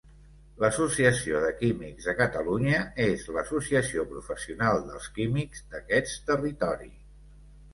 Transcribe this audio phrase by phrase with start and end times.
[0.61, 6.91] L'associació de químics de Catalunya és l'associació professional dels químics d'aquest territori.